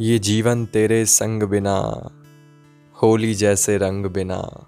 ये 0.00 0.18
जीवन 0.18 0.66
तेरे 0.66 1.06
संग 1.06 1.42
बिना, 1.42 2.10
होली 3.02 3.34
जैसे 3.34 3.78
रंग 3.78 4.06
बिना, 4.06 4.66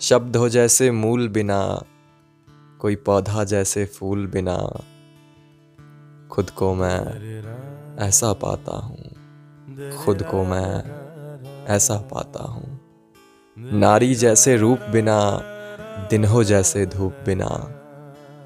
शब्द 0.00 0.36
हो 0.36 0.48
जैसे 0.48 0.90
मूल 0.90 1.28
बिना, 1.28 1.84
कोई 2.78 2.96
पौधा 2.96 3.44
जैसे 3.44 3.84
फूल 3.84 4.26
बिना, 4.26 4.82
खुद 6.30 6.50
को 6.50 6.74
मैं 6.74 7.98
ऐसा 7.98 8.32
पाता 8.32 8.76
हूँ, 8.76 9.10
खुद 10.04 10.22
को 10.22 10.44
मैं 10.44 10.84
ऐसा 11.66 11.96
पाता 11.96 12.44
हूँ। 12.44 12.80
नारी 13.56 14.14
जैसे 14.14 14.56
रूप 14.56 14.80
बिना, 14.80 15.42
दिन 16.10 16.24
हो 16.24 16.44
जैसे 16.44 16.86
धूप 16.86 17.16
बिना 17.26 17.76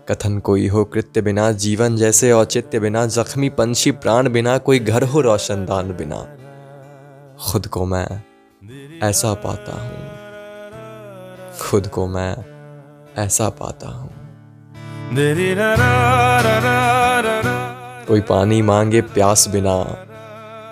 कथन 0.09 0.39
कोई 0.39 0.69
हो 0.69 0.85
कृत्य 0.85 1.21
बिना, 1.21 1.53
जीवन 1.53 1.97
जैसे 1.97 2.33
औचित्य 2.33 2.81
बिना, 2.81 3.07
जख्मी 3.07 3.49
पंछी 3.49 3.91
प्राण 3.91 4.29
बिना, 4.29 4.59
कोई 4.59 4.79
घर 4.79 5.03
हो 5.03 5.21
रोशनदान 5.21 5.93
बिना। 5.93 6.27
खुद 7.47 7.67
को 7.67 7.85
मैं 7.85 8.23
ऐसा 9.03 9.35
पाता 9.35 9.73
हूँ। 9.73 10.09
खुद 11.61 11.87
को 11.87 12.07
मैं 12.07 12.37
ऐसा 13.19 13.49
पाता 13.49 13.89
हूँ। 13.89 14.11
कोई 18.07 18.21
पानी 18.21 18.63
मांगे 18.63 19.01
प्यास 19.01 19.49
बिना 19.49 19.77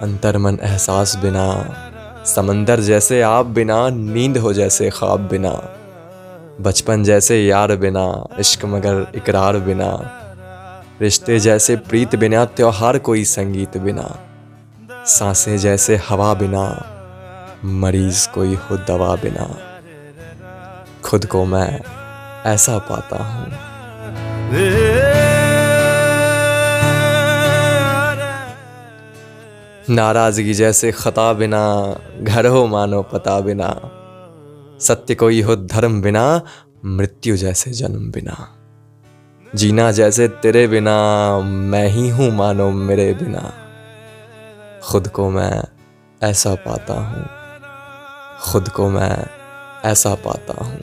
अंतर 0.03 0.39
मन 0.39 0.59
एहसास 0.63 1.17
बिना, 1.17 1.77
समंदर 2.25 2.81
जैसे 2.81 3.23
आप 3.23 3.47
बिना, 3.47 3.89
नींद 3.89 4.39
हो 4.39 4.53
जैसे 4.53 4.91
ख्वाब 4.91 5.21
बिना। 5.21 5.79
बचपन 6.61 7.05
जैसे 7.05 7.47
यार 7.47 7.77
बिना, 7.77 8.27
इश्क 8.39 8.65
मगर 8.65 9.07
इकरार 9.15 9.59
बिना, 9.59 9.89
रिश्ते 11.01 11.41
जैसे 11.41 11.77
प्रीत 11.77 12.17
बिना, 12.17 12.45
त्योहार 12.45 12.99
कोई 12.99 13.25
संगीत 13.25 13.77
बिना, 13.77 14.19
साँसें 15.07 15.59
जैसे 15.59 15.97
हवा 15.97 16.35
बिना, 16.35 16.65
मरीज़ 17.65 18.29
कोई 18.29 18.55
हो 18.55 18.77
दवा 18.77 19.17
बिना, 19.17 19.59
खुद 21.05 21.27
को 21.27 21.45
मैं 21.45 21.81
ऐसा 22.47 22.79
पाता 22.79 23.25
हूँ। 23.25 23.47
नाराज़गी 29.91 30.55
जैसे 30.55 30.93
खता 30.93 31.33
बिना, 31.33 31.97
घर 32.23 32.47
हो 32.47 32.67
मानो 32.67 33.03
पता 33.03 33.41
बिना 33.41 33.99
सत्य 34.83 35.15
कोई 35.15 35.43
हो 35.43 35.57
धर्म 35.57 36.03
बिना, 36.03 36.43
मृत्यु 36.85 37.37
जैसे 37.37 37.71
जन्म 37.71 38.11
बिना। 38.11 38.57
जीना 39.55 39.93
जैसे 39.93 40.29
तेरे 40.29 40.67
बिना, 40.67 41.39
मैं 41.41 41.89
ही 41.89 42.09
हूँ 42.09 42.31
मानो 42.31 42.71
मेरे 42.71 43.15
बिना। 43.15 43.53
खुद 44.83 45.09
को 45.09 45.31
मैं 45.31 45.63
ऐसा 46.23 46.55
पाता 46.55 46.95
हूँ। 46.95 47.29
खुद 48.53 48.69
को 48.69 48.91
मैं 48.91 49.27
ऐसा 49.85 50.15
पाता 50.15 50.65
हूँ। 50.65 50.81